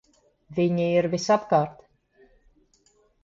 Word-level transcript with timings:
Viņi 0.59 0.87
ir 1.01 1.07
visapkārt! 1.11 1.85